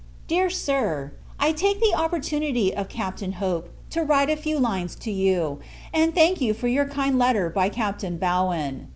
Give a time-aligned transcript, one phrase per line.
[0.27, 5.11] DEAR SIR, I take the opportunity of Captain Hope, to write a few lines to
[5.11, 5.59] you,
[5.93, 8.89] and thank you for your kind letter by Captain Bowen.